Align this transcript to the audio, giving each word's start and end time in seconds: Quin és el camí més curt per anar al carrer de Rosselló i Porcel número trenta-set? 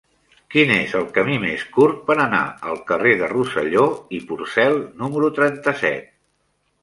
Quin 0.53 0.71
és 0.75 0.93
el 0.99 1.03
camí 1.17 1.35
més 1.41 1.65
curt 1.75 1.99
per 2.07 2.15
anar 2.23 2.39
al 2.71 2.79
carrer 2.91 3.13
de 3.19 3.29
Rosselló 3.33 3.85
i 4.21 4.21
Porcel 4.31 4.79
número 5.03 5.29
trenta-set? 5.39 6.11